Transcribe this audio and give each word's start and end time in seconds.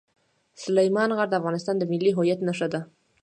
سلیمان 0.63 1.09
غر 1.17 1.27
د 1.29 1.33
افغانستان 1.41 1.75
د 1.79 1.83
ملي 1.91 2.11
هویت 2.13 2.39
نښه 2.47 2.67
ده. 2.73 2.81